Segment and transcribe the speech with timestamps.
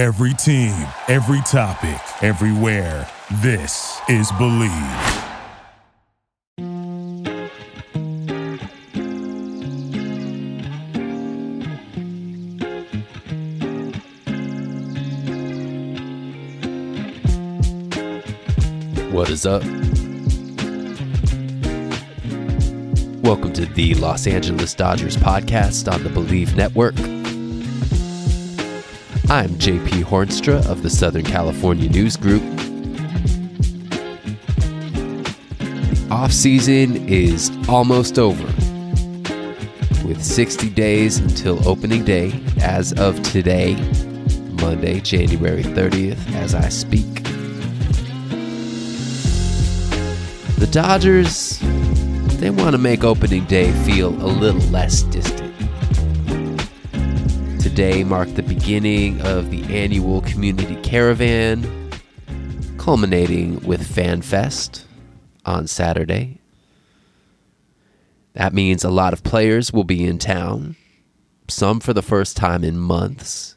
[0.00, 0.72] Every team,
[1.08, 3.06] every topic, everywhere.
[3.42, 4.70] This is Believe.
[19.12, 19.62] What is up?
[23.22, 26.94] Welcome to the Los Angeles Dodgers podcast on the Believe Network.
[29.30, 32.42] I'm JP Hoornstra of the Southern California News Group.
[35.60, 38.44] The off season is almost over,
[40.04, 43.76] with 60 days until opening day as of today,
[44.60, 47.22] Monday, January 30th, as I speak.
[50.58, 51.60] The Dodgers,
[52.40, 55.39] they want to make opening day feel a little less distant.
[57.70, 61.64] Today marked the beginning of the annual community caravan,
[62.78, 64.82] culminating with FanFest
[65.46, 66.40] on Saturday.
[68.32, 70.74] That means a lot of players will be in town,
[71.46, 73.54] some for the first time in months.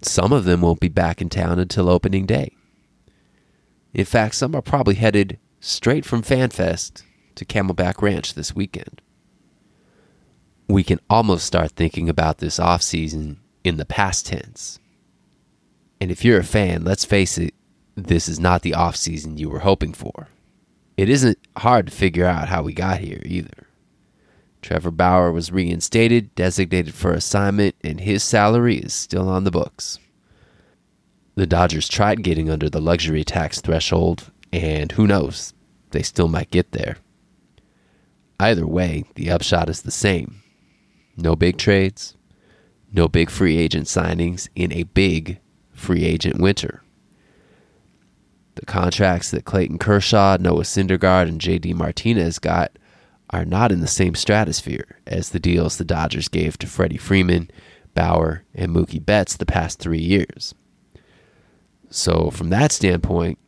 [0.00, 2.56] Some of them won't be back in town until opening day.
[3.92, 7.02] In fact, some are probably headed straight from FanFest
[7.34, 9.02] to Camelback Ranch this weekend.
[10.72, 14.78] We can almost start thinking about this off season in the past tense.
[16.00, 17.52] And if you're a fan, let's face it,
[17.94, 20.28] this is not the off season you were hoping for.
[20.96, 23.66] It isn't hard to figure out how we got here either.
[24.62, 29.98] Trevor Bauer was reinstated, designated for assignment, and his salary is still on the books.
[31.34, 35.52] The Dodgers tried getting under the luxury tax threshold and who knows,
[35.90, 36.96] they still might get there.
[38.40, 40.41] Either way, the upshot is the same.
[41.16, 42.16] No big trades,
[42.92, 45.40] no big free agent signings in a big
[45.72, 46.82] free agent winter.
[48.54, 52.78] The contracts that Clayton Kershaw, Noah Syndergaard, and JD Martinez got
[53.30, 57.50] are not in the same stratosphere as the deals the Dodgers gave to Freddie Freeman,
[57.94, 60.54] Bauer, and Mookie Betts the past three years.
[61.88, 63.38] So, from that standpoint,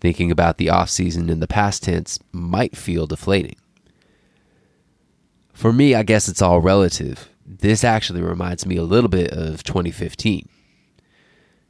[0.00, 3.56] thinking about the offseason in the past tense might feel deflating.
[5.54, 7.28] For me, I guess it's all relative.
[7.46, 10.48] This actually reminds me a little bit of 2015.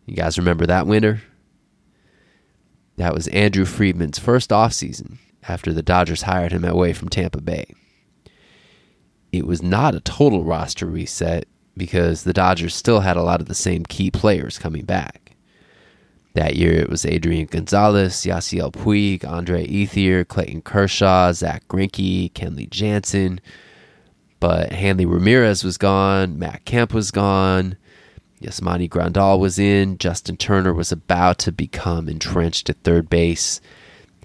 [0.06, 1.22] You guys remember that winter?
[2.96, 7.66] That was Andrew Friedman's first offseason after the Dodgers hired him away from Tampa Bay.
[9.32, 11.46] It was not a total roster reset
[11.76, 15.36] because the Dodgers still had a lot of the same key players coming back.
[16.34, 22.68] That year it was Adrian Gonzalez, Yasiel Puig, Andre Ethier, Clayton Kershaw, Zack Greinke, Kenley
[22.70, 23.40] Jansen.
[24.44, 27.78] But Hanley Ramirez was gone, Matt Kemp was gone,
[28.42, 33.62] Yasmani Grandal was in, Justin Turner was about to become entrenched at third base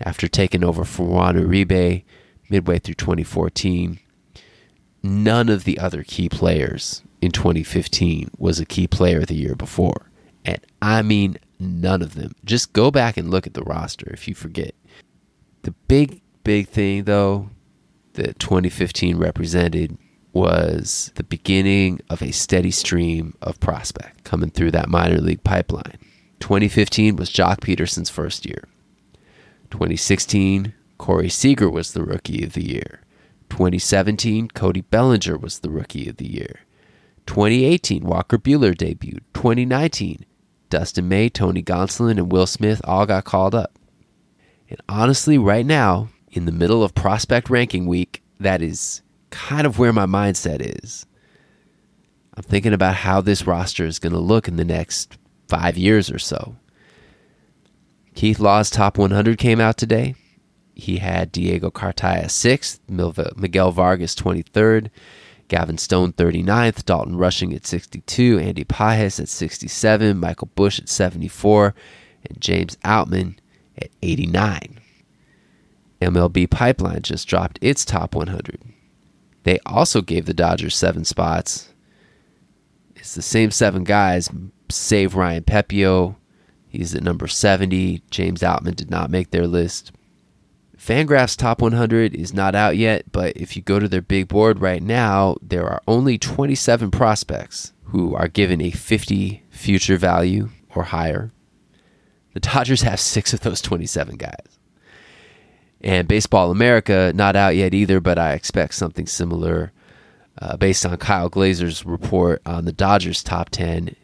[0.01, 2.03] after taking over for Juan Uribe
[2.49, 3.97] midway through 2014.
[5.01, 10.11] None of the other key players in 2015 was a key player the year before.
[10.43, 12.33] And I mean None of them.
[12.43, 14.73] Just go back and look at the roster if you forget.
[15.63, 17.49] The big, big thing, though,
[18.13, 19.97] that 2015 represented
[20.33, 25.97] was the beginning of a steady stream of prospect coming through that minor league pipeline.
[26.39, 28.63] 2015 was Joc Pederson's first year.
[29.71, 33.01] 2016, Corey Seager was the rookie of the year.
[33.49, 36.61] 2017, Cody Bellinger was the rookie of the year.
[37.25, 39.21] 2018, Walker Buehler debuted.
[39.33, 40.25] 2019,
[40.69, 43.77] Dustin May, Tony Gonsolin, and Will Smith all got called up.
[44.69, 49.79] And honestly, right now, in the middle of prospect ranking week, that is kind of
[49.79, 51.05] where my mindset is.
[52.35, 55.17] I'm thinking about how this roster is going to look in the next
[55.47, 56.55] five years or so.
[58.15, 60.15] Keith Law's top 100 came out today.
[60.73, 62.79] He had Diego Cartaya 6th,
[63.37, 64.89] Miguel Vargas 23rd,
[65.49, 71.75] Gavin Stone 39th, Dalton Rushing at 62, Andy Pages at 67, Michael Busch at 74,
[72.29, 73.35] and James Outman
[73.77, 74.79] at 89.
[76.01, 78.61] MLB Pipeline just dropped its top 100.
[79.43, 81.73] They also gave the Dodgers seven spots.
[82.95, 84.29] It's the same seven guys,
[84.69, 86.15] save Ryan Pepiot.
[86.67, 88.03] He's at number 70.
[88.11, 89.91] James Outman did not make their list.
[90.77, 94.61] Fangraphs Top 100 is not out yet, but if you go to their big board
[94.61, 100.83] right now, there are only 27 prospects who are given a 50 future value or
[100.83, 101.31] higher.
[102.33, 104.58] The Dodgers have six of those 27 guys.
[105.81, 109.71] And Baseball America, not out yet either, but I expect something similar
[110.41, 113.95] uh, based on Kyle Glaser's report on the Dodgers top 10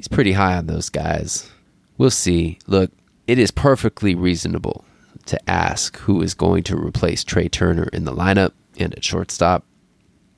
[0.00, 1.50] He's pretty high on those guys.
[1.98, 2.58] We'll see.
[2.66, 2.90] Look,
[3.26, 4.86] it is perfectly reasonable
[5.26, 9.66] to ask who is going to replace Trea Turner in the lineup and at shortstop.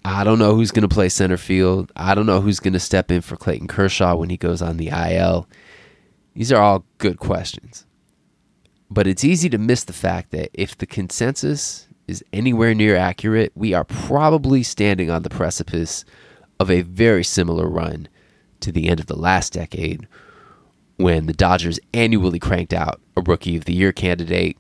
[0.05, 1.93] I don't know who's going to play center field.
[1.95, 4.79] I don't know who's going to step in for Clayton Kershaw when he goes on
[4.79, 5.49] the IL.
[6.35, 7.87] These are all good questions.
[8.93, 13.51] But it's easy to miss the fact that if the consensus is anywhere near accurate,
[13.55, 16.05] we are probably standing on the precipice
[16.61, 18.07] of a very similar run
[18.61, 20.07] to the end of the last decade
[20.97, 24.59] when the Dodgers annually cranked out a Rookie of the Year candidate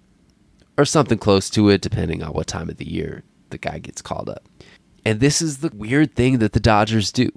[0.78, 4.00] or something close to it, depending on what time of the year the guy gets
[4.00, 4.48] called up.
[5.04, 7.28] And this is the weird thing that the Dodgers do.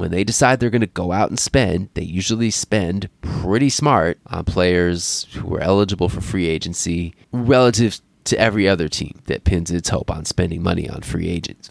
[0.00, 4.18] When they decide they're going to go out and spend, they usually spend pretty smart
[4.28, 9.70] on players who are eligible for free agency relative to every other team that pins
[9.70, 11.70] its hope on spending money on free agents.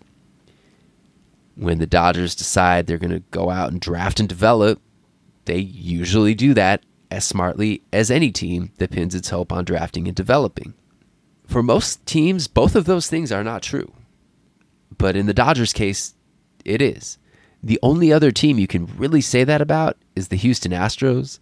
[1.55, 4.79] When the Dodgers decide they're going to go out and draft and develop,
[5.45, 10.05] they usually do that as smartly as any team that pins its hope on drafting
[10.07, 10.75] and developing.
[11.47, 13.91] For most teams, both of those things are not true.
[14.95, 16.13] But in the Dodgers case,
[16.63, 17.17] it is.
[17.61, 21.39] The only other team you can really say that about is the Houston Astros.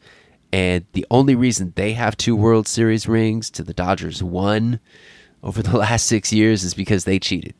[0.51, 4.79] And the only reason they have two World Series rings to the Dodgers one
[5.43, 7.53] over the last six years is because they cheated.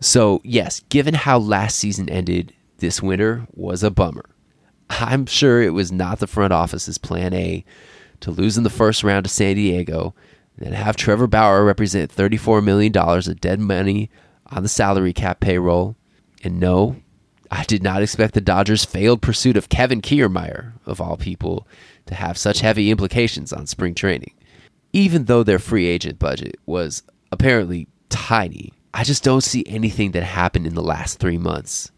[0.00, 4.28] So, yes, given how last season ended, this winter was a bummer.
[4.90, 7.64] I'm sure it was not the front office's plan A
[8.20, 10.14] to lose in the first round to San Diego
[10.58, 14.10] and have Trevor Bauer represent $34 million of dead money
[14.46, 15.96] on the salary cap payroll.
[16.42, 16.96] And no,
[17.50, 21.66] I did not expect the Dodgers' failed pursuit of Kevin Kiermaier, of all people,
[22.06, 24.34] to have such heavy implications on spring training.
[24.92, 30.22] Even though their free agent budget was apparently tiny, I just don't see anything that
[30.22, 31.90] happened in the last three months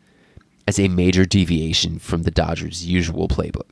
[0.67, 3.69] as a major deviation from the Dodgers' usual playbook,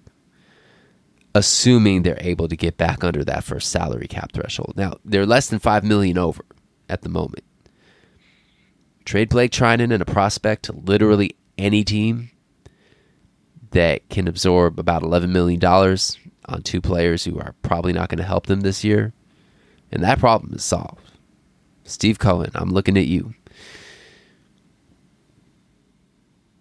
[1.34, 4.75] assuming they're able to get back under that first salary cap threshold.
[4.76, 6.44] Now, they're less than 5 million over
[6.88, 7.44] at the moment.
[9.04, 12.31] Trade Blake Treinen and a prospect to literally any team
[13.72, 15.62] that can absorb about $11 million
[16.46, 19.12] on two players who are probably not going to help them this year.
[19.90, 21.10] And that problem is solved.
[21.84, 23.34] Steve Cohen, I'm looking at you.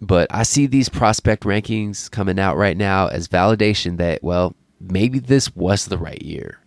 [0.00, 5.20] But I see these prospect rankings coming out right now as validation that, well, maybe
[5.20, 6.58] this was the right year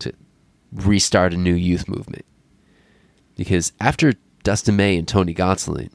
[0.00, 0.12] to
[0.72, 2.26] restart a new youth movement.
[3.36, 4.12] Because after
[4.42, 5.90] Dustin May and Tony Gonsolin,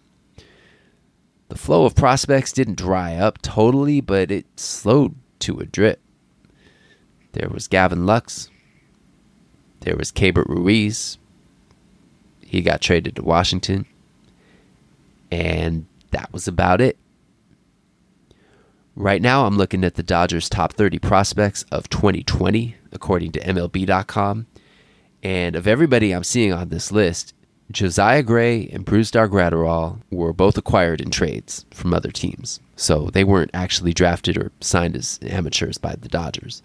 [1.50, 6.02] the flow of prospects didn't dry up totally, but it slowed to a drip.
[7.34, 8.50] There was Gavin Lux.
[9.82, 11.18] There was Keibert Ruiz.
[12.42, 13.86] He got traded to Washington.
[15.32, 16.98] And that was about it.
[18.96, 24.46] Right now, I'm looking at the Dodgers' top 30 prospects of 2020, according to MLB.com.
[25.24, 27.34] And of everybody I'm seeing on this list,
[27.74, 32.60] Josiah Gray and Brusdar Graterol were both acquired in trades from other teams.
[32.76, 36.62] So they weren't actually drafted or signed as amateurs by the Dodgers.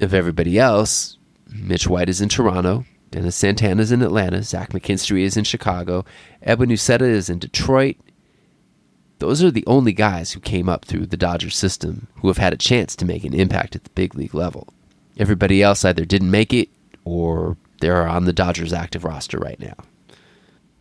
[0.00, 1.18] Of everybody else,
[1.52, 6.04] Mitch White is in Toronto, Dennis Santana is in Atlanta, Zach McKinstry is in Chicago,
[6.42, 7.96] Edwin Uceta is in Detroit,
[9.18, 12.52] those are the only guys who came up through the Dodgers system who have had
[12.52, 14.68] a chance to make an impact at the big league level.
[15.18, 16.68] Everybody else either didn't make it
[17.04, 19.74] or they're on the Dodgers active roster right now.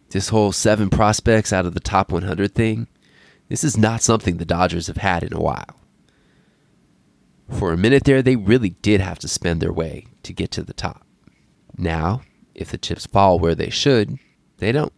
[0.09, 2.87] This whole seven prospects out of the top 100 thing,
[3.49, 5.79] this is not something the Dodgers have had in a while.
[7.49, 10.63] For a minute there, they really did have to spend their way to get to
[10.63, 11.05] the top.
[11.77, 12.21] Now,
[12.55, 14.17] if the chips fall where they should,
[14.57, 14.93] they don't.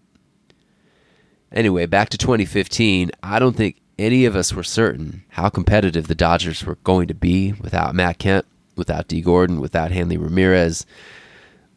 [1.51, 6.15] Anyway, back to 2015, I don't think any of us were certain how competitive the
[6.15, 10.85] Dodgers were going to be without Matt Kemp, without Dee Gordon, without Hanley Ramirez.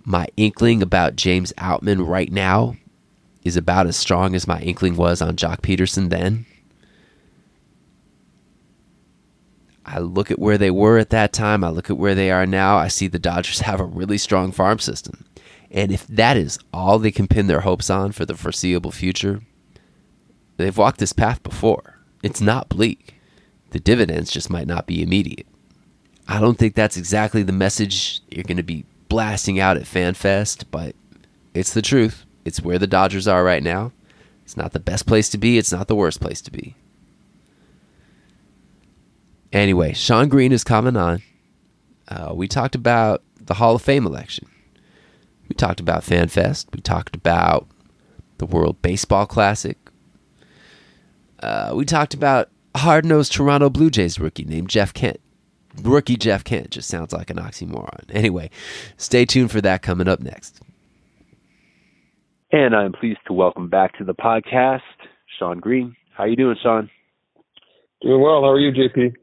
[0.05, 2.77] My inkling about James Outman right now
[3.45, 6.47] is about as strong as my inkling was on Joc Pederson then.
[9.85, 11.65] I look at where they were at that time.
[11.65, 12.77] I look at where they are now.
[12.77, 15.25] I see the Dodgers have a really strong farm system.
[15.71, 19.41] And if that is all they can pin their hopes on for the foreseeable future,
[20.57, 21.99] They've walked this path before.
[22.23, 23.15] It's not bleak.
[23.71, 25.47] The dividends just might not be immediate.
[26.29, 30.67] I don't think that's exactly the message you're going to be blasting out at FanFest,
[30.71, 30.95] but
[31.53, 32.25] it's the truth.
[32.45, 33.93] It's where the Dodgers are right now.
[34.45, 36.75] It's not the best place to be, it's not the worst place to be.
[39.53, 41.23] Anyway, Shawn Green is coming on.
[42.09, 44.49] Uh, we talked about the Hall of Fame election.
[45.49, 46.67] We talked about FanFest.
[46.75, 47.69] We talked about
[48.39, 49.77] the World Baseball Classic.
[51.41, 55.21] Uh, we talked about hard nosed Toronto Blue Jays rookie named Jeff Kent.
[55.83, 58.05] Rookie Jeff Kent just sounds like an oxymoron.
[58.11, 58.51] Anyway,
[58.97, 60.61] stay tuned for that coming up next.
[62.55, 64.81] And I'm pleased to welcome back to the podcast
[65.39, 65.97] Shawn Green.
[66.15, 66.91] How you doing, Shawn?
[68.03, 68.43] Doing well.
[68.43, 69.15] How are you, JP?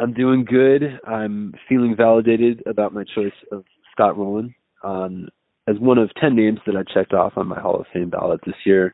[0.00, 0.98] I'm doing good.
[1.06, 5.28] I'm feeling validated about my choice of Scott Rolen um,
[5.68, 8.40] as one of 10 names that I checked off on my Hall of Fame ballot
[8.44, 8.92] this year.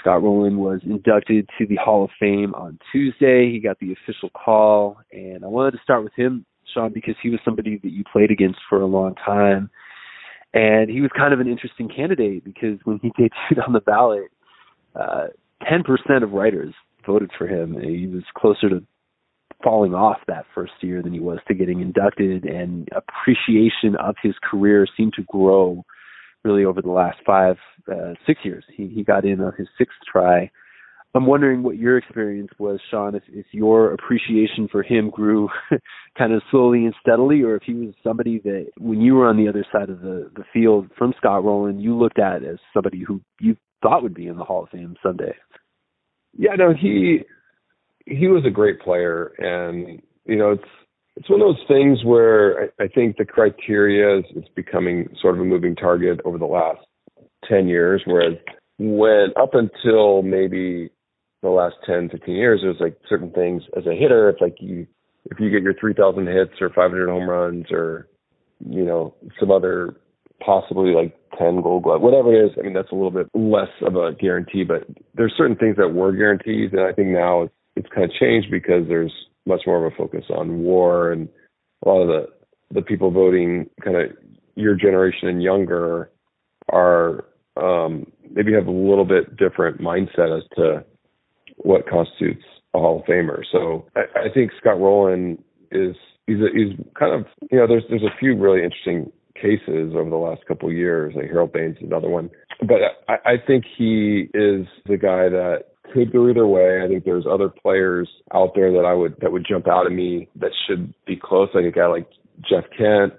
[0.00, 3.50] Scott Rolen was inducted to the Hall of Fame on Tuesday.
[3.50, 7.30] He got the official call, and I wanted to start with him, Shawn, because he
[7.30, 9.70] was somebody that you played against for a long time.
[10.54, 14.30] And he was kind of an interesting candidate because when he debuted on the ballot,
[14.94, 15.26] uh,
[15.70, 16.72] 10% of writers
[17.04, 17.78] voted for him.
[17.80, 18.82] He was closer to
[19.62, 24.34] falling off that first year than he was to getting inducted, and appreciation of his
[24.42, 25.84] career seemed to grow
[26.44, 27.56] really over the last five,
[27.90, 28.64] uh, six years.
[28.74, 30.50] He he got in on his sixth try.
[31.16, 33.14] I'm wondering what your experience was, Shawn.
[33.14, 35.48] If, if your appreciation for him grew
[36.18, 39.36] kind of slowly and steadily, or if he was somebody that, when you were on
[39.36, 43.04] the other side of the the field from Scott Rolen, you looked at as somebody
[43.06, 45.34] who you thought would be in the Hall of Fame someday.
[46.36, 47.20] Yeah, no, he
[48.06, 50.68] he was a great player, and you know, it's
[51.16, 55.36] it's one of those things where I, I think the criteria is, is becoming sort
[55.36, 56.80] of a moving target over the last
[57.48, 58.36] ten years, whereas
[58.78, 60.90] when up until maybe
[61.44, 64.56] the last 10, 15 years, it was like certain things as a hitter, it's like
[64.60, 64.86] you
[65.30, 68.08] if you get your 3,000 hits or 500 home runs or
[68.68, 69.96] you know some other
[70.44, 72.52] possibly like 10 gold glove, whatever it is.
[72.58, 75.94] I mean, that's a little bit less of a guarantee, but there's certain things that
[75.94, 76.70] were guarantees.
[76.72, 79.12] And I think now it's, it's kind of changed because there's
[79.46, 81.28] much more of a focus on war and
[81.84, 82.26] a lot of the,
[82.74, 84.10] the people voting kind of
[84.54, 86.10] your generation and younger
[86.72, 87.24] are,
[87.56, 90.84] um, maybe have a little bit different mindset as to
[91.56, 92.44] what constitutes
[92.74, 93.42] a Hall of Famer.
[93.50, 95.96] So I, I think Scott Rolen is,
[96.26, 100.10] he's, a, he's kind of, you know, there's, there's a few really interesting cases over
[100.10, 101.14] the last couple of years.
[101.16, 102.30] Like Harold Baines is another one.
[102.60, 106.82] But I, I think he is the guy that could go either way.
[106.82, 109.92] I think there's other players out there that I would that would jump out at
[109.92, 111.48] me that should be close.
[111.54, 112.08] Like a guy like
[112.48, 113.14] Jeff Kent.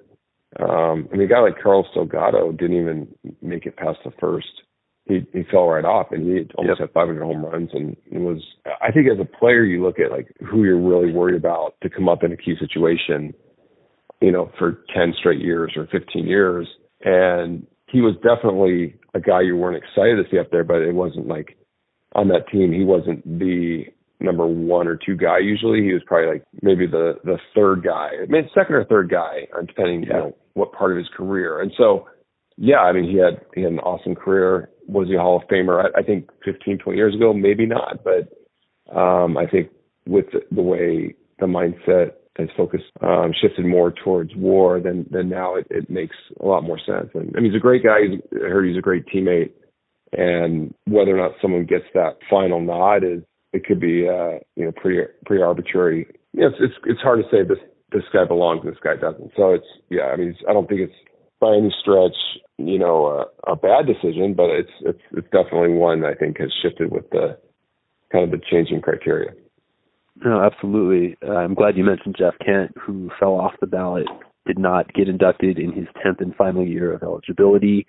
[0.59, 3.07] Um, I mean, a guy like Carlos Delgado didn't even
[3.41, 4.47] make it past the first.
[5.07, 6.89] He he fell right off, and he almost yep.
[6.89, 7.69] had 500 home runs.
[7.73, 8.41] And it was,
[8.81, 11.89] I think, as a player, you look at like who you're really worried about to
[11.89, 13.33] come up in a key situation
[14.21, 16.67] you know, for 10 straight years or 15 years.
[17.03, 20.93] And he was definitely a guy you weren't excited to see up there, but it
[20.93, 21.57] wasn't like
[22.13, 23.83] on that team, he wasn't the
[24.19, 25.83] number one or two guy usually.
[25.83, 29.47] He was probably like maybe the the third guy, I mean second or third guy,
[29.55, 30.07] uh, depending yeah.
[30.07, 31.61] you know what part of his career.
[31.61, 32.07] And so,
[32.57, 34.69] yeah, I mean he had he had an awesome career.
[34.87, 35.83] Was he a Hall of Famer?
[35.83, 39.69] I, I think 15, 20 years ago, maybe not, but um, I think
[40.07, 45.29] with the, the way the mindset has focused um, shifted more towards war, then then
[45.29, 47.09] now it, it makes a lot more sense.
[47.13, 47.99] And I mean, he's a great guy.
[48.09, 49.51] He's, I heard he's a great teammate.
[50.11, 53.21] And whether or not someone gets that final nod is
[53.53, 56.07] it could be uh, you know pretty pretty arbitrary.
[56.33, 57.59] You know, it's it's it's hard to say this
[57.91, 59.31] this guy belongs this guy doesn't.
[59.35, 60.11] So it's yeah.
[60.13, 60.93] I mean, I don't think it's
[61.39, 62.15] by any stretch
[62.57, 66.51] you know a, a bad decision, but it's it's it's definitely one I think has
[66.61, 67.37] shifted with the
[68.11, 69.31] kind of the changing criteria.
[70.23, 71.17] No, absolutely.
[71.27, 74.07] Uh, I'm glad you mentioned Jeff Kent, who fell off the ballot,
[74.45, 77.85] did not get inducted in his 10th and final year of eligibility.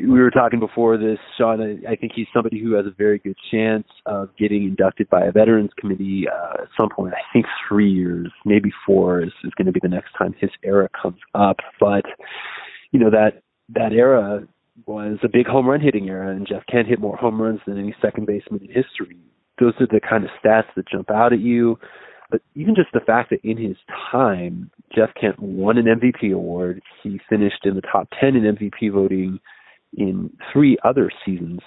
[0.00, 1.84] We were talking before this, Shawn.
[1.88, 5.32] I, think he's somebody who has a very good chance of getting inducted by a
[5.32, 7.14] Veterans Committee uh, at some point.
[7.14, 10.50] I think three years, maybe four, is, is going to be the next time his
[10.62, 11.56] era comes up.
[11.80, 12.04] But
[12.92, 14.46] you know that that era
[14.86, 17.78] was a big home run hitting era, and Jeff Kent hit more home runs than
[17.78, 19.18] any second baseman in history
[19.58, 21.78] those are the kind of stats that jump out at you.
[22.30, 23.76] But even just the fact that in his
[24.10, 26.82] time, Jeff Kent won an MVP award.
[27.02, 29.38] He finished in the top 10 in MVP voting
[29.96, 31.60] in three other seasons.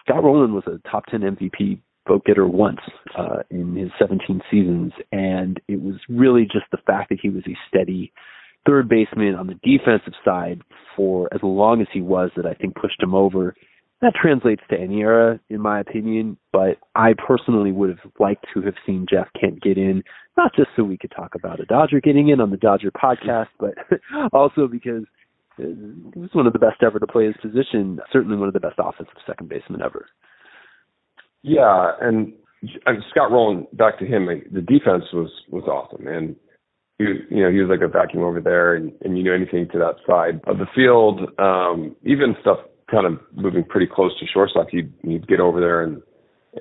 [0.00, 2.80] Scott Rolen was a top 10 MVP vote getter once
[3.18, 4.92] uh, in his 17 seasons.
[5.10, 8.12] And it was really just the fact that he was a steady
[8.66, 10.62] third baseman on the defensive side
[10.96, 13.54] for as long as he was that I think pushed him over
[14.04, 16.36] that translates to any era, in my opinion.
[16.52, 20.02] But I personally would have liked to have seen Jeff Kent get in,
[20.36, 23.48] not just so we could talk about a Dodger getting in on the Dodger podcast,
[23.58, 23.74] but
[24.32, 25.04] also because
[25.58, 25.64] uh,
[26.12, 27.98] he was one of the best ever to play his position.
[28.12, 30.06] Certainly one of the best offensive second basemen ever.
[31.42, 32.32] Yeah, and,
[32.84, 36.36] and Scott Rolen, back to him, the defense was was awesome, and
[36.98, 39.68] he, you know, he was like a vacuum over there, and, and you knew anything
[39.72, 42.58] to that side of the field, um, even stuff
[42.90, 46.02] kind of moving pretty close to shortstop, he'd, he'd get over there and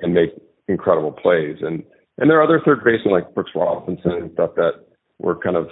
[0.02, 0.32] and make
[0.68, 1.58] incredible plays.
[1.62, 1.84] And
[2.18, 4.86] And there are other third basemen like Brooks Robinson and stuff that
[5.20, 5.68] were kind of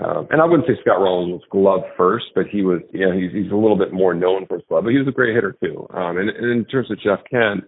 [0.00, 3.10] um, and I wouldn't say Scott Rolen was glove first, but he was, you know,
[3.12, 5.34] he's, he's a little bit more known for his glove, but he was a great
[5.34, 5.84] hitter too.
[5.92, 7.64] Um, and, and in terms of Jeff Kent,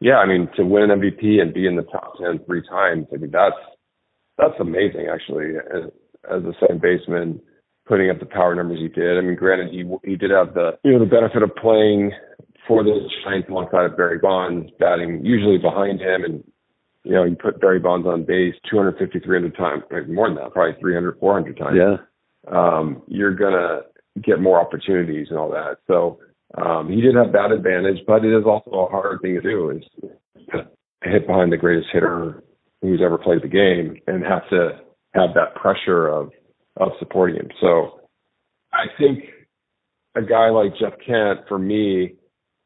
[0.00, 3.06] yeah, I mean, to win an MVP and be in the top 10 three times,
[3.12, 3.56] I mean, that's,
[4.38, 5.90] that's amazing actually as,
[6.30, 7.40] as a second baseman
[7.86, 9.16] putting up the power numbers he did.
[9.16, 12.12] I mean, granted, he, he did have the, you know, the benefit of playing
[12.66, 16.44] for the Giants alongside of Barry Bonds, batting usually behind him and
[17.04, 20.52] you know, you put Barry Bonds on base 250, 300 times, maybe more than that,
[20.52, 21.76] probably 300, 400 times.
[21.78, 21.96] Yeah.
[22.52, 23.80] Um, you're gonna
[24.22, 25.78] get more opportunities and all that.
[25.86, 26.18] So
[26.60, 29.70] um, he did have that advantage, but it is also a hard thing to do
[29.70, 29.82] is
[31.02, 32.42] hit behind the greatest hitter
[32.82, 34.80] who's ever played the game and have to
[35.14, 36.30] have that pressure of
[36.76, 37.48] of supporting him.
[37.60, 38.00] So
[38.72, 39.24] I think
[40.14, 42.14] a guy like Jeff Kent, for me,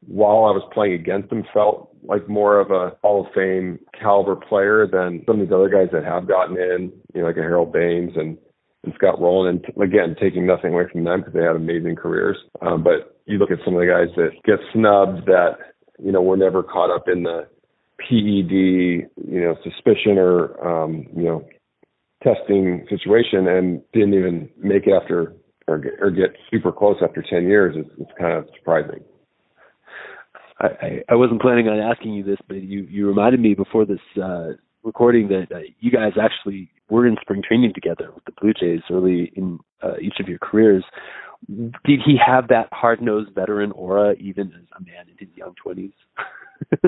[0.06, 4.36] while I was playing against him, felt like more of a Hall of Fame caliber
[4.36, 7.40] player than some of these other guys that have gotten in, you know, like a
[7.40, 8.36] Harold Baines and,
[8.84, 9.48] and Scott Rolen.
[9.48, 12.36] And again, taking nothing away from them because they had amazing careers.
[12.60, 15.58] Um, but you look at some of the guys that get snubbed that,
[16.02, 17.46] you know, were never caught up in the
[18.08, 19.08] PED, you
[19.40, 21.44] know, suspicion or, um, you know,
[22.22, 25.34] testing situation and didn't even make it after
[25.68, 29.00] or get, or get super close after 10 years is, is kind of surprising.
[30.60, 33.98] I, I wasn't planning on asking you this, but you you reminded me before this
[34.22, 34.50] uh,
[34.84, 38.82] recording that uh, you guys actually were in spring training together with the Blue Jays
[38.90, 40.84] early in uh, each of your careers.
[41.48, 45.54] Did he have that hard nosed veteran aura even as a man in his young
[45.60, 45.92] twenties?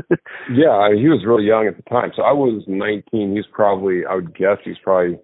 [0.53, 2.13] yeah, he was really young at the time.
[2.17, 3.05] So I was 19.
[3.13, 5.19] He was probably, I would guess, he's probably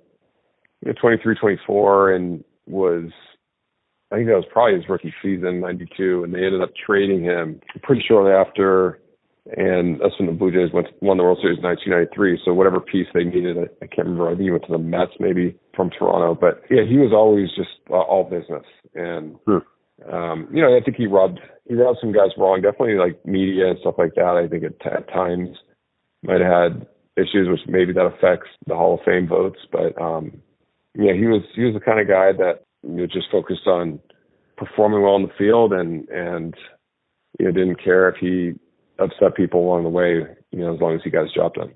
[0.83, 3.11] you know, 23, 24, and was
[4.12, 7.61] I think that was probably his rookie season, '92, and they ended up trading him
[7.83, 9.00] pretty shortly after.
[9.57, 12.42] And that's when the Blue Jays went won the World Series in 1993.
[12.45, 14.26] So whatever piece they needed, I, I can't remember.
[14.26, 16.36] I think he went to the Mets, maybe from Toronto.
[16.39, 19.58] But yeah, he was always just uh, all business, and hmm.
[20.10, 22.63] Um, you know, I think he rubbed he rubbed some guys wrong.
[22.63, 24.41] Definitely like media and stuff like that.
[24.43, 25.56] I think at, at times
[26.23, 26.86] might have had
[27.17, 29.58] issues, which maybe that affects the Hall of Fame votes.
[29.71, 30.41] But um,
[30.95, 34.00] yeah, he was he was the kind of guy that you know, just focused on
[34.56, 36.54] performing well in the field and and
[37.39, 38.54] you know didn't care if he
[38.99, 41.73] upset people along the way, you know, as long as he got his job done.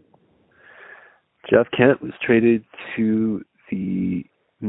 [1.49, 2.65] Jeff Kent was traded
[2.97, 3.43] to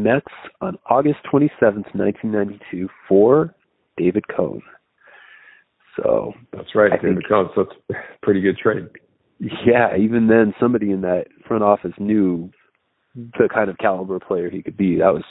[0.05, 3.55] Mets on August 27th, 1992 for
[3.97, 4.61] David Cone.
[5.97, 7.49] So that's right, I David think, Cone.
[7.55, 8.87] So it's a pretty good trade.
[9.39, 12.51] Yeah, even then, somebody in that front office knew
[13.15, 14.97] the kind of caliber player he could be.
[14.97, 15.23] That was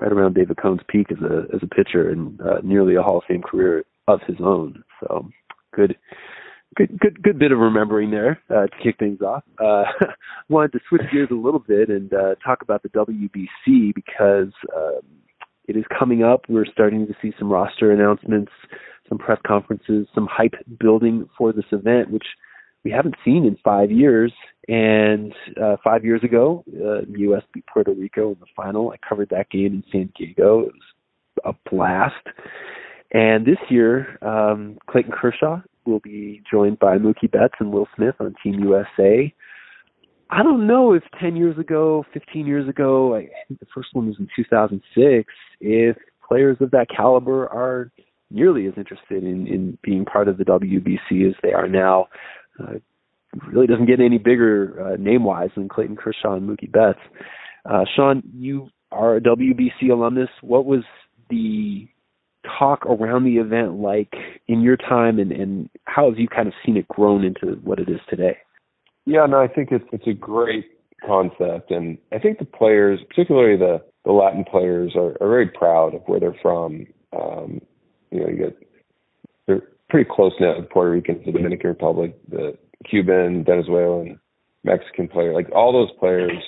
[0.00, 3.18] right around David Cone's peak as a as a pitcher and uh, nearly a Hall
[3.18, 4.82] of Fame career of his own.
[5.00, 5.28] So
[5.74, 5.96] good.
[6.76, 9.42] Good, good, good bit of remembering there uh, to kick things off.
[9.58, 9.84] Uh,
[10.50, 15.00] wanted to switch gears a little bit and uh, talk about the WBC because um,
[15.66, 16.42] it is coming up.
[16.50, 18.52] We're starting to see some roster announcements,
[19.08, 22.26] some press conferences, some hype building for this event, which
[22.84, 24.32] we haven't seen in five years.
[24.68, 27.42] And uh, five years ago, uh, U.S.
[27.54, 28.90] beat Puerto Rico in the final.
[28.90, 30.60] I covered that game in San Diego.
[30.60, 32.26] It was a blast.
[33.12, 38.14] And this year, um, Clayton Kershaw will be joined by Mookie Betts and Will Smith
[38.20, 39.32] on Team USA.
[40.28, 44.08] I don't know if 10 years ago, 15 years ago, I think the first one
[44.08, 45.96] was in 2006, if
[46.26, 47.92] players of that caliber are
[48.30, 52.06] nearly as interested in, in being part of the WBC as they are now
[52.58, 52.74] uh,
[53.46, 56.98] really doesn't get any bigger uh, name wise than Clayton Kershaw and Mookie Betts.
[57.64, 60.30] Uh, Shawn, you are a WBC alumnus.
[60.40, 60.82] What was
[61.30, 61.88] the
[62.58, 64.14] talk around the event like
[64.48, 67.78] in your time, and, and how have you kind of seen it grown into what
[67.78, 68.36] it is today?
[69.04, 70.66] Yeah, no, I think it's it's a great
[71.06, 75.94] concept, and I think the players, particularly the the Latin players, are, are very proud
[75.94, 76.86] of where they're from.
[77.12, 77.60] Um,
[78.10, 78.56] you know, you get
[79.46, 82.56] they're pretty close now with Puerto Ricans, the Dominican Republic, the
[82.88, 84.18] Cuban, Venezuelan,
[84.64, 85.32] Mexican player.
[85.32, 86.42] Like all those players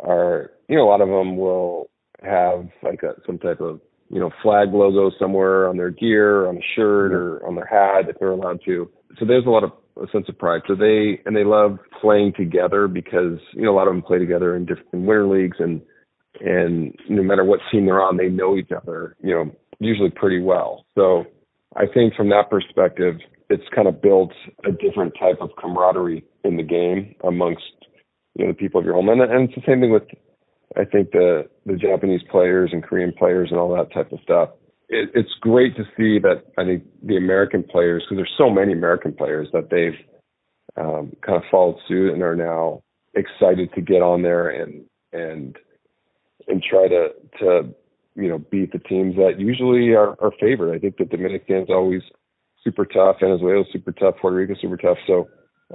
[0.00, 1.90] are, you know, a lot of them will
[2.22, 6.56] have like a, some type of, you know, flag logo somewhere on their gear, on
[6.56, 8.90] a shirt, or on their hat if they're allowed to.
[9.18, 10.62] So there's a lot of a sense of pride.
[10.66, 14.18] So they and they love playing together because you know a lot of them play
[14.18, 15.80] together in different in winter leagues and
[16.40, 20.40] and no matter what team they're on, they know each other, you know, usually pretty
[20.40, 20.86] well.
[20.94, 21.24] So
[21.76, 23.16] I think from that perspective,
[23.50, 24.32] it's kind of built
[24.64, 27.62] a different type of camaraderie in the game amongst
[28.34, 30.04] you know the people of your home, and, and it's the same thing with
[30.76, 34.50] I think the the Japanese players and Korean players and all that type of stuff.
[34.88, 38.72] It, it's great to see that I think the American players, because there's so many
[38.72, 39.98] American players that they've
[40.76, 42.82] um, kind of followed suit and are now
[43.14, 45.56] excited to get on there and and
[46.46, 47.08] and try to
[47.40, 47.74] to
[48.14, 50.74] you know beat the teams that usually are, are favored.
[50.74, 52.02] I think the Dominican's always
[52.62, 54.98] super tough, Venezuela's super tough, Puerto Rico's super tough.
[55.06, 55.28] So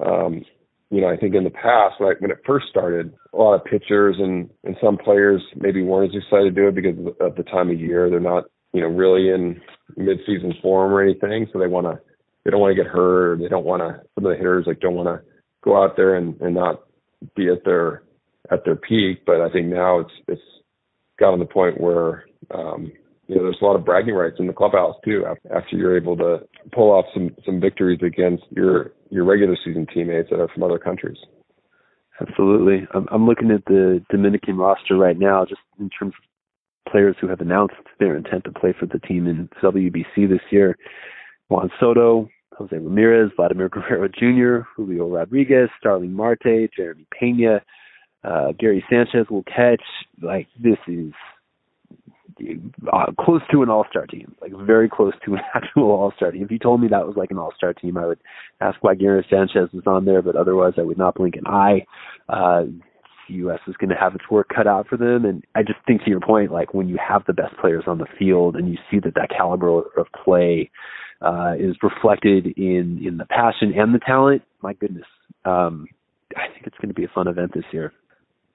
[0.04, 0.44] um,
[0.92, 3.66] you know, I think in the past, like when it first started, a lot of
[3.66, 7.44] pitchers and and some players maybe weren't as excited to do it because of the
[7.44, 8.10] time of year.
[8.10, 9.60] They're not, you know, really in
[9.98, 12.00] mid-season form or anything, so they want to,
[12.44, 13.40] they don't want to get hurt.
[13.40, 14.02] They don't want to.
[14.16, 15.26] Some of the hitters like don't want to
[15.64, 16.84] go out there and and not
[17.36, 18.04] be at their
[18.52, 19.26] at their peak.
[19.26, 20.42] But I think now it's it's
[21.20, 22.92] gotten to the point where um,
[23.28, 26.16] you know there's a lot of bragging rights in the clubhouse too after you're able
[26.18, 26.40] to
[26.72, 30.80] pull off some some victories against your your regular season teammates that are from other
[30.80, 31.18] countries.
[32.22, 32.88] Absolutely.
[32.94, 37.28] I'm, I'm looking at the Dominican roster right now, just in terms of players who
[37.28, 40.78] have announced their intent to play for the team in WBC this year.
[41.50, 47.62] Juan Soto, Jose Ramirez, Vladimir Guerrero Jr., Julio Rodriguez, Starling Marte, Jeremy Pena,
[48.24, 49.84] uh, Gary Sanchez will catch.
[50.22, 51.12] Like this is
[52.92, 56.44] uh, close to an all-star team, like very close to an actual all-star team.
[56.44, 58.20] If you told me that was like an all-star team, I would
[58.62, 61.86] ask why Gary Sanchez was on there, but otherwise I would not blink an eye.
[62.30, 62.66] Uh,
[63.28, 63.60] the U.S.
[63.68, 66.10] is going to have its work cut out for them, and I just think to
[66.10, 69.00] your point, like when you have the best players on the field and you see
[69.00, 70.70] that that caliber of play
[71.22, 75.08] uh, is reflected in in the passion and the talent, my goodness,
[75.46, 75.88] um,
[76.36, 77.94] I think it's going to be a fun event this year.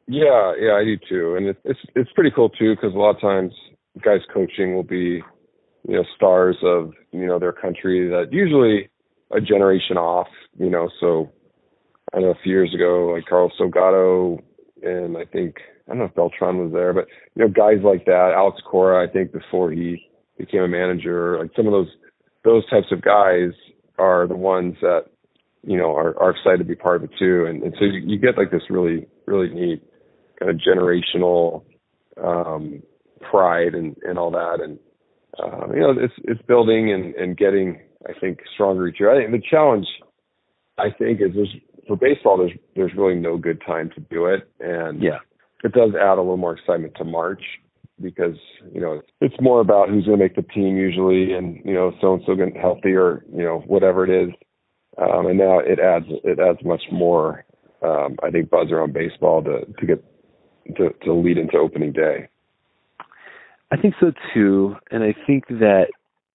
[0.06, 3.14] Yeah, yeah, I do too, and it's it's it's pretty cool too because a lot
[3.14, 3.52] of times
[4.04, 5.22] guys coaching will be,
[5.88, 8.88] you know, stars of you know their country that usually
[9.30, 10.26] a generation off,
[10.58, 10.88] you know.
[11.00, 11.30] So
[12.12, 14.42] I don't know a few years ago, like Carlos Salgado,
[14.82, 18.04] and I think I don't know if Beltran was there, but you know, guys like
[18.06, 20.08] that, Alex Cora, I think before he
[20.38, 21.88] became a manager, like some of those
[22.44, 23.52] those types of guys
[23.98, 25.04] are the ones that
[25.62, 28.00] you know are, are excited to be part of it too, and, and so you,
[28.04, 29.82] you get like this really really neat
[30.40, 31.64] kind of generational
[32.22, 32.82] um,
[33.30, 34.58] pride and, and all that.
[34.62, 34.78] And
[35.38, 39.10] uh, you know, it's it's building and, and getting, I think, stronger each year.
[39.10, 39.86] I think the challenge,
[40.78, 41.54] I think, is there's
[41.86, 42.38] for baseball.
[42.38, 45.18] There's there's really no good time to do it, and yeah,
[45.64, 47.42] it does add a little more excitement to March
[48.00, 48.36] because
[48.72, 51.92] you know it's more about who's going to make the team usually, and you know
[52.00, 54.34] so and so getting healthy or you know whatever it is.
[54.98, 57.44] Um, and now it adds it adds much more,
[57.82, 60.04] um, I think, buzz around baseball to to get
[60.76, 62.28] to, to lead into opening day.
[63.72, 65.86] I think so too, and I think that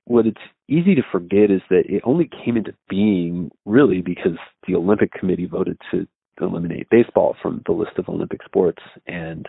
[0.05, 0.37] what it's
[0.69, 5.45] easy to forget is that it only came into being really because the Olympic Committee
[5.45, 6.07] voted to
[6.39, 9.47] eliminate baseball from the list of Olympic sports and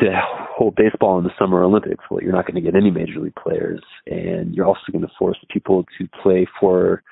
[0.00, 0.20] to
[0.56, 2.04] hold baseball in the Summer Olympics.
[2.10, 5.12] Well, you're not going to get any major league players, and you're also going to
[5.18, 7.02] force people to play for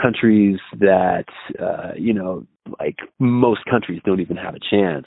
[0.00, 1.24] countries that,
[1.60, 2.46] uh, you know,
[2.78, 5.06] like most countries don't even have a chance.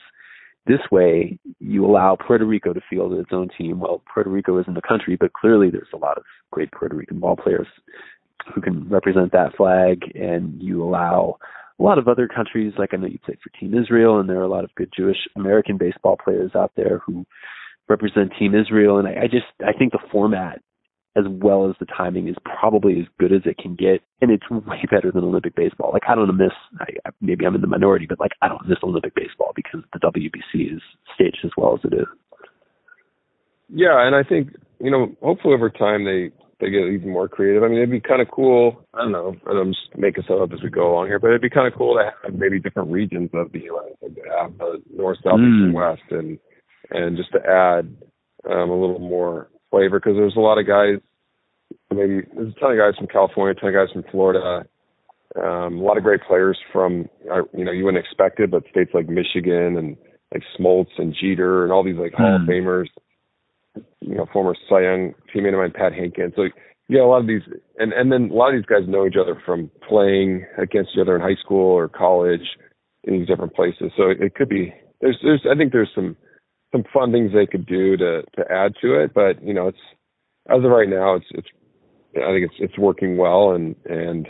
[0.67, 3.80] This way, you allow Puerto Rico to field its own team.
[3.80, 7.19] Well, Puerto Rico isn't the country, but clearly there's a lot of great Puerto Rican
[7.19, 7.67] ball players
[8.53, 11.38] who can represent that flag, and you allow
[11.80, 14.39] a lot of other countries, like I know you played for Team Israel, and there
[14.39, 17.25] are a lot of good Jewish American baseball players out there who
[17.88, 18.97] represent Team Israel.
[18.97, 20.62] And I, I just I think the format
[21.17, 24.49] as well as the timing is probably as good as it can get, and it's
[24.49, 25.91] way better than Olympic baseball.
[25.91, 28.77] Like I don't miss, I, maybe I'm in the minority, but like I don't miss
[28.84, 30.82] Olympic baseball because the WBC is
[31.15, 32.08] staged as well as it is.
[33.69, 34.49] Yeah, and I think
[34.80, 37.63] you know, hopefully over time they they get even more creative.
[37.63, 38.84] I mean, it'd be kind of cool.
[38.93, 39.36] I don't know.
[39.47, 41.77] I'm just making stuff up as we go along here, but it'd be kind of
[41.77, 43.95] cool to have maybe different regions of the U.S.
[44.01, 45.47] Like to have the north, south, mm.
[45.47, 46.39] east, and west, and
[46.89, 47.95] and just to add
[48.49, 50.99] um, a little more flavor because there's a lot of guys
[51.93, 54.65] maybe there's a ton of guys from California, a ton of guys from Florida,
[55.36, 58.63] um, a lot of great players from uh, you know you wouldn't expect it, but
[58.71, 59.97] states like Michigan and
[60.34, 62.49] like Smoltz and Jeter and all these like Hall of hmm.
[62.49, 62.88] Famers,
[64.01, 66.36] you know, former Cy Young teammate of mine, Pat Hentgen.
[66.36, 66.43] So
[66.88, 67.41] you got a lot of these,
[67.77, 71.01] and and then a lot of these guys know each other from playing against each
[71.01, 72.58] other in high school or college
[73.03, 73.91] in these different places.
[73.95, 76.15] So it, it could be there's there's I think there's some
[76.71, 79.77] some fun things they could do to to add to it, but you know it's
[80.49, 81.47] as of right now it's it's
[82.17, 84.27] I think it's it's working well, and and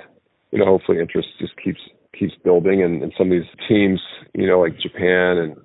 [0.52, 1.80] you know hopefully interest just keeps
[2.17, 4.00] keeps building, and, and some of these teams,
[4.34, 5.56] you know, like Japan and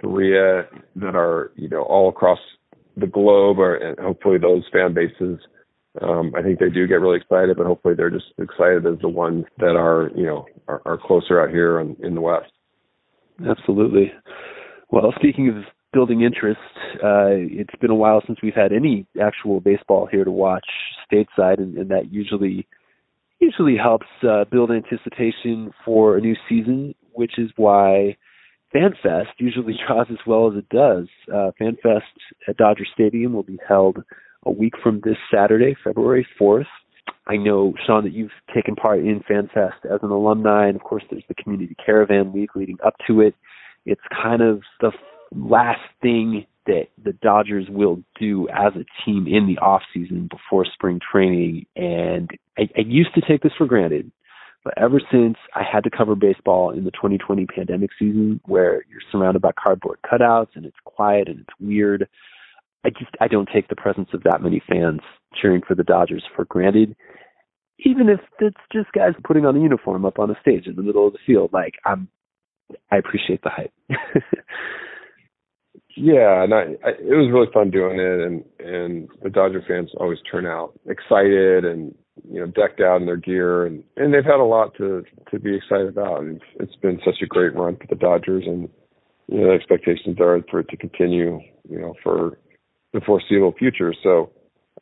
[0.00, 2.38] Korea that are you know all across
[2.96, 5.38] the globe, are, and hopefully those fan bases.
[6.00, 9.08] Um, I think they do get really excited, but hopefully they're just excited as the
[9.08, 12.52] ones that are, you know, are, are closer out here in, in the West.
[13.48, 14.12] Absolutely.
[14.90, 16.60] Well, speaking of building interest.
[17.02, 20.66] Uh, it's been a while since we've had any actual baseball here to watch
[21.10, 22.66] stateside, and, and that usually
[23.40, 28.16] usually helps uh, build anticipation for a new season, which is why
[28.74, 31.06] FanFest usually draws as well as it does.
[31.32, 32.02] Uh, FanFest
[32.48, 34.02] at Dodger Stadium will be held
[34.44, 36.66] a week from this Saturday, February 4th.
[37.26, 41.04] I know, Shawn, that you've taken part in FanFest as an alumni, and of course,
[41.10, 43.34] there's the Community Caravan Week leading up to it.
[43.84, 44.90] It's kind of the
[45.34, 50.66] last thing that the Dodgers will do as a team in the off season before
[50.66, 51.66] spring training.
[51.74, 54.12] And I, I used to take this for granted,
[54.64, 59.00] but ever since I had to cover baseball in the 2020 pandemic season, where you're
[59.10, 62.06] surrounded by cardboard cutouts and it's quiet and it's weird,
[62.84, 65.00] I just I don't take the presence of that many fans
[65.34, 66.94] cheering for the Dodgers for granted.
[67.80, 70.82] Even if it's just guys putting on a uniform up on a stage in the
[70.82, 72.08] middle of the field, like I'm,
[72.90, 73.72] I appreciate the hype.
[75.96, 79.90] yeah, and I, I, it was really fun doing it, and and the Dodger fans
[79.96, 81.94] always turn out excited and
[82.30, 85.38] you know decked out in their gear, and and they've had a lot to to
[85.38, 86.20] be excited about.
[86.20, 88.68] And it's, been such a great run for the Dodgers, and
[89.28, 92.38] you know the expectations are for it to continue, you know, for
[92.92, 93.94] the foreseeable future.
[94.02, 94.30] So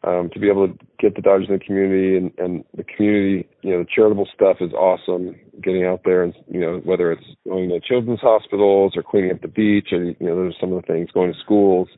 [0.04, 3.48] um, to be able to get the Dodgers in the community and, and the community,
[3.62, 5.37] you know, the charitable stuff is awesome.
[5.62, 9.40] Getting out there and you know whether it's going to children's hospitals or cleaning up
[9.40, 11.11] the beach, and you know, those are some of the things.
[11.12, 11.88] Going to schools,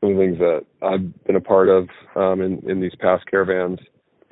[0.00, 3.24] some of the things that I've been a part of um, in in these past
[3.30, 3.78] caravans.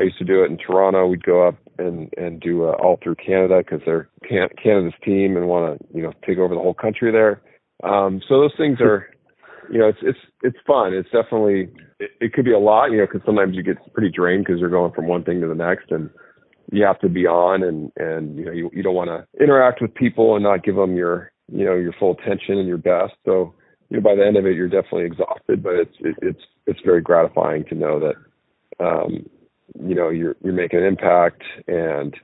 [0.00, 1.06] I used to do it in Toronto.
[1.06, 5.37] We'd go up and and do uh, all through Canada because they're can- Canada's team
[5.37, 7.40] and want to you know take over the whole country there.
[7.85, 9.08] Um, so those things are
[9.70, 10.92] you know, it's it's it's fun.
[10.92, 14.11] It's definitely it, it could be a lot, you know, because sometimes you get pretty
[14.11, 16.11] drained because you're going from one thing to the next, and
[16.70, 19.81] you have to be on, and and you know, you you don't want to interact
[19.81, 23.14] with people and not give them your you know your full attention and your best.
[23.25, 23.55] So
[23.90, 26.81] you know, by the end of it, you're definitely exhausted, but it's it, it's it's
[26.85, 29.27] very gratifying to know that um,
[29.79, 32.14] you know you're you're making an impact, and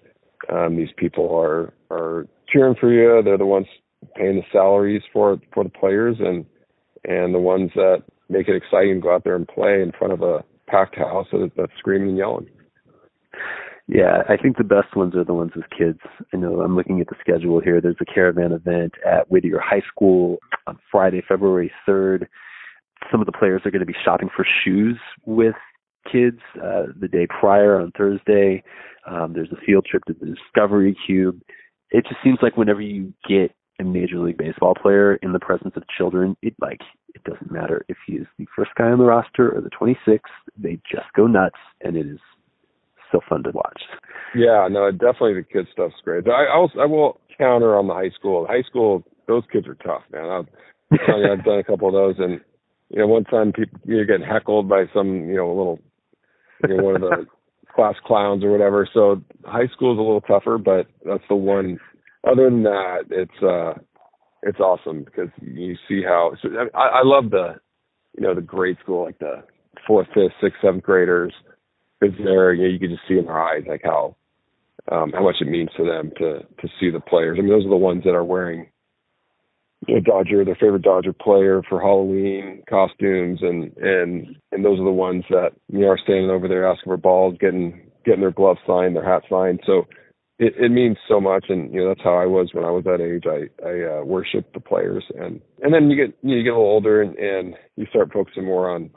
[0.50, 3.22] um, these people are are cheering for you.
[3.22, 3.66] They're the ones
[4.16, 6.44] paying the salaries for for the players, and
[7.04, 10.22] and the ones that make it exciting go out there and play in front of
[10.22, 12.46] a packed house that's screaming and yelling.
[13.88, 16.00] Yeah, I think the best ones are the ones with kids.
[16.34, 17.80] I know I'm looking at the schedule here.
[17.80, 22.26] There's a caravan event at Whittier High School on Friday, February 3rd.
[23.10, 25.54] Some of the players are going to be shopping for shoes with
[26.12, 28.62] kids uh, the day prior on Thursday.
[29.06, 31.40] Um, there's a field trip to the Discovery Cube.
[31.90, 35.74] It just seems like whenever you get a major league baseball player in the presence
[35.76, 36.80] of children, it like
[37.14, 40.20] it doesn't matter if he is the first guy on the roster or the 26th.
[40.56, 42.18] They just go nuts, and it is
[43.10, 43.82] so fun to watch.
[44.34, 46.26] Yeah, no, definitely the kid stuff's great.
[46.28, 48.42] I I, also, I will counter on the high school.
[48.42, 50.28] The high school, those kids are tough, man.
[50.28, 50.48] I've,
[50.92, 52.40] I've done a couple of those, and
[52.90, 55.78] you know, one time people you're getting heckled by some, you know, a little,
[56.68, 57.26] you know, one of the
[57.74, 58.88] class clowns or whatever.
[58.92, 61.78] So high school is a little tougher, but that's the one
[62.30, 63.74] other than that, it's uh,
[64.42, 66.32] it's awesome because you see how.
[66.42, 67.56] So, I, I love the,
[68.16, 69.42] you know, the grade school like the
[69.86, 71.32] fourth, fifth, sixth, seventh graders.
[72.00, 74.14] Because they're, you know, you can just see in their eyes like how,
[74.92, 77.36] um, how much it means to them to to see the players.
[77.38, 78.68] I mean, those are the ones that are wearing
[79.88, 84.90] a Dodger, their favorite Dodger player for Halloween costumes, and and and those are the
[84.90, 88.60] ones that you know are standing over there asking for balls, getting getting their gloves
[88.66, 89.60] signed, their hat signed.
[89.66, 89.86] So
[90.38, 92.84] it, it means so much, and you know that's how I was when I was
[92.84, 93.24] that age.
[93.26, 96.52] I I uh, worshiped the players, and and then you get you, know, you get
[96.52, 98.90] a little older, and and you start focusing more on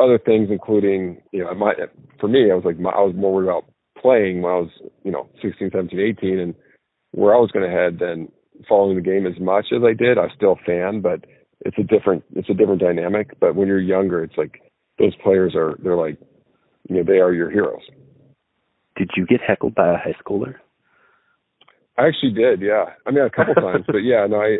[0.00, 1.74] other things, including you know my
[2.18, 3.66] for me I was like my, I was more worried about
[4.00, 4.70] playing when I was
[5.04, 6.54] you know 16, 17, 18, and
[7.12, 8.32] where I was going to head than
[8.66, 10.16] following the game as much as I did.
[10.16, 11.26] I still a fan, but
[11.60, 13.38] it's a different it's a different dynamic.
[13.38, 14.62] But when you're younger, it's like
[14.98, 16.18] those players are they're like
[16.88, 17.82] you know they are your heroes.
[18.96, 20.54] Did you get heckled by a high schooler?
[21.98, 22.84] I actually did, yeah.
[23.06, 24.58] I mean, a couple times, but yeah, no, I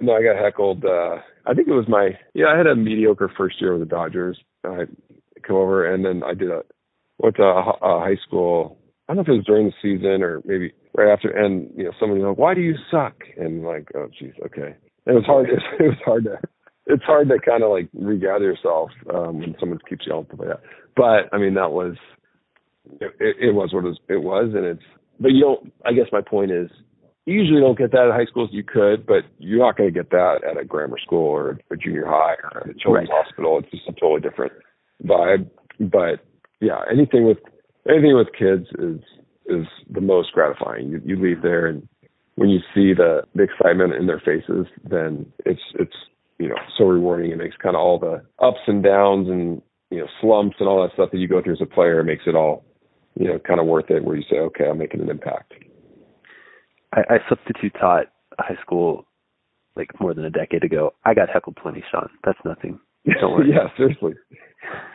[0.00, 0.84] no, I got heckled.
[0.84, 1.16] uh
[1.46, 2.46] I think it was my yeah.
[2.46, 4.38] I had a mediocre first year with the Dodgers.
[4.64, 4.84] I
[5.46, 6.62] come over and then I did a
[7.18, 8.78] went to a, a high school.
[9.08, 11.30] I don't know if it was during the season or maybe right after.
[11.30, 14.76] And you know, someone like, "Why do you suck?" And like, oh, geez, okay.
[15.06, 15.48] And It was hard.
[15.80, 16.38] It was hard to.
[16.86, 20.60] It's hard to kind of like regather yourself um, when someone keeps yelling like that.
[20.96, 21.96] But I mean, that was
[23.00, 24.82] it, it was what it was, it was, and it's
[25.20, 25.72] but you don't.
[25.84, 26.70] I guess my point is,
[27.26, 28.50] you usually don't get that at high schools.
[28.52, 31.76] You could, but you're not going to get that at a grammar school or a
[31.76, 33.24] junior high or a children's right.
[33.24, 33.58] hospital.
[33.58, 34.52] It's just a totally different
[35.04, 35.50] vibe.
[35.80, 36.24] But
[36.60, 37.38] yeah, anything with
[37.88, 39.00] anything with kids is
[39.46, 40.90] is the most gratifying.
[40.90, 41.88] You, you leave there and
[42.38, 45.94] when you see the the excitement in their faces, then it's it's
[46.38, 47.32] you know so rewarding.
[47.32, 50.80] It makes kind of all the ups and downs and you know slumps and all
[50.82, 51.98] that stuff that you go through as a player.
[51.98, 52.64] It makes it all
[53.18, 55.52] you know, kind of worth it where you say, okay, I'm making an impact.
[56.94, 58.06] I, I substitute taught
[58.38, 59.06] high school
[59.74, 60.94] like more than a decade ago.
[61.04, 62.08] I got heckled plenty, Shawn.
[62.24, 62.78] That's nothing.
[63.20, 63.50] Don't worry.
[63.52, 64.14] yeah, seriously.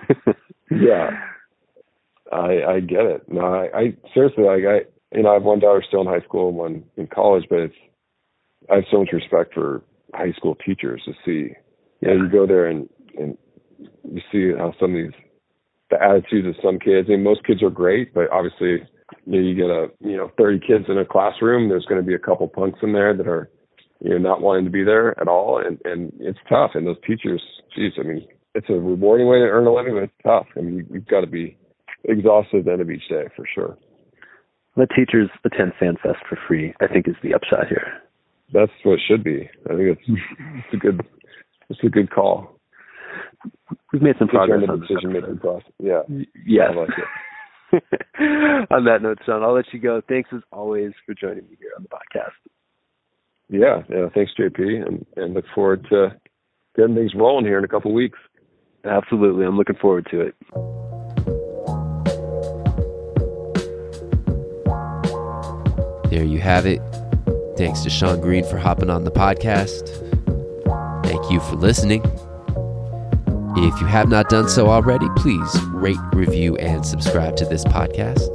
[0.72, 1.10] yeah,
[2.32, 3.24] I I get it.
[3.28, 6.26] No, I, I seriously like I you know I have one daughter still in high
[6.26, 7.76] school and one in college, but it's
[8.72, 9.84] I have so much respect for
[10.14, 11.54] high school teachers to see.
[12.02, 12.12] Yeah.
[12.12, 13.38] You, know, you go there and and
[14.04, 15.23] you see how some of these
[15.90, 17.08] the attitudes of some kids.
[17.08, 18.88] I mean, most kids are great, but obviously,
[19.26, 21.70] you know, you get a you know 30 kids in a classroom.
[21.70, 23.50] There's going to be a couple punks in there that are
[24.00, 26.72] you know not wanting to be there at all, and and it's tough.
[26.74, 27.42] And those teachers,
[27.76, 30.48] geez, I mean, it's a rewarding way to earn a living, but it's tough.
[30.58, 31.58] I mean, you, you've got to be
[32.06, 33.78] exhausted at the end of each day for sure.
[34.76, 36.74] Let teachers attend FanFest for free.
[36.82, 38.02] I think is the upshot here.
[38.52, 39.50] That's what it should be.
[39.66, 41.02] I think it's it's a good
[41.70, 42.60] it's a good call.
[43.92, 45.72] We've made some progress on the decision making process.
[45.80, 46.02] Yeah.
[46.46, 46.72] Yes.
[48.72, 50.02] on that note, Shawn, I'll let you go.
[50.08, 52.34] Thanks as always for joining me here on the podcast.
[53.50, 54.10] Yeah, yeah.
[54.14, 56.16] Thanks, JP, and and look forward to
[56.76, 58.20] getting things rolling here in a couple of weeks.
[58.86, 60.36] Absolutely, I'm looking forward to it.
[66.10, 66.80] There you have it.
[67.58, 69.90] Thanks to Shawn Green for hopping on the podcast.
[71.04, 72.04] Thank you for listening.
[73.56, 78.28] If you have not done so already, please rate, review, and subscribe to this podcast.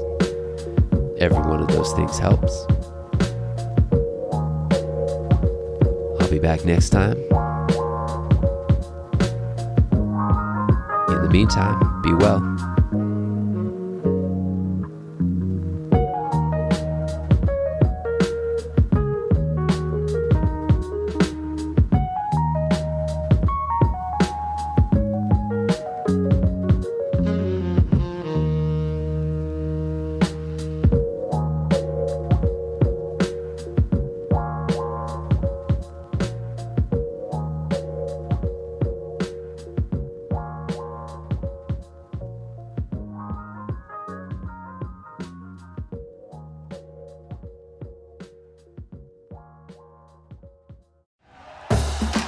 [1.19, 2.65] Every one of those things helps.
[6.21, 7.17] I'll be back next time.
[11.09, 12.68] In the meantime, be well.